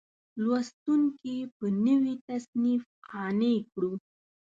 لوستونکي 0.43 1.37
په 1.55 1.65
نوي 1.85 2.13
تصنیف 2.27 2.83
قانع 3.07 3.55
کړو. 3.71 3.93